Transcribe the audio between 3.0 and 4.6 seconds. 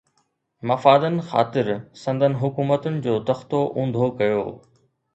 جو تختو اونڌو ڪيو